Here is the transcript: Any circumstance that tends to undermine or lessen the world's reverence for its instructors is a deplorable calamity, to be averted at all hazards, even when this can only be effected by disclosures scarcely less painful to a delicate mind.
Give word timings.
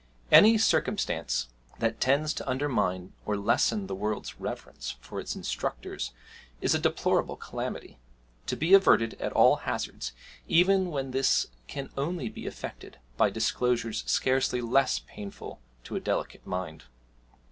Any 0.31 0.57
circumstance 0.57 1.49
that 1.77 2.01
tends 2.01 2.33
to 2.33 2.49
undermine 2.49 3.13
or 3.23 3.37
lessen 3.37 3.85
the 3.85 3.93
world's 3.93 4.39
reverence 4.39 4.95
for 4.99 5.19
its 5.19 5.35
instructors 5.35 6.11
is 6.59 6.73
a 6.73 6.79
deplorable 6.79 7.35
calamity, 7.35 7.99
to 8.47 8.55
be 8.57 8.73
averted 8.73 9.13
at 9.21 9.31
all 9.31 9.57
hazards, 9.57 10.13
even 10.47 10.89
when 10.89 11.11
this 11.11 11.45
can 11.67 11.91
only 11.95 12.29
be 12.29 12.47
effected 12.47 12.97
by 13.15 13.29
disclosures 13.29 14.03
scarcely 14.07 14.59
less 14.59 14.97
painful 14.97 15.59
to 15.83 15.95
a 15.95 15.99
delicate 15.99 16.47
mind. 16.47 16.85